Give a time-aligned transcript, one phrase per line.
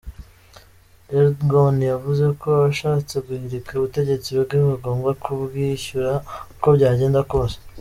[1.17, 6.11] Erdgon yavuze ko abashatse guhirika ubutegetsi bwe bagomba kubyishyura
[6.53, 7.57] uko byagenda kose.